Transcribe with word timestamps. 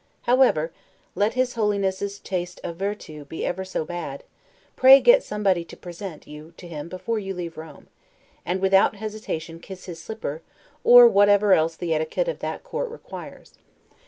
However, 0.23 0.71
let 1.13 1.35
his 1.35 1.53
Holiness's 1.53 2.17
taste 2.17 2.59
of 2.63 2.77
'virtu' 2.77 3.25
be 3.25 3.45
ever 3.45 3.63
so 3.63 3.85
bad, 3.85 4.23
pray 4.75 4.99
get 4.99 5.21
somebody 5.21 5.63
to 5.65 5.77
present 5.77 6.25
you 6.27 6.55
to 6.57 6.67
him 6.67 6.89
before 6.89 7.19
you 7.19 7.35
leave 7.35 7.55
Rome; 7.55 7.85
and 8.43 8.61
without 8.61 8.95
hesitation 8.95 9.59
kiss 9.59 9.85
his 9.85 10.01
slipper, 10.01 10.41
or 10.83 11.07
whatever 11.07 11.53
else 11.53 11.75
the 11.75 11.93
etiquette 11.93 12.27
of 12.27 12.39
that 12.39 12.63
Court 12.63 12.89
requires. 12.89 13.53